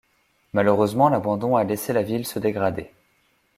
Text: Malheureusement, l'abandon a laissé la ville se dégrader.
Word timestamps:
Malheureusement, 0.53 1.09
l'abandon 1.09 1.55
a 1.55 1.63
laissé 1.63 1.93
la 1.93 2.01
ville 2.01 2.25
se 2.25 2.39
dégrader. 2.39 2.91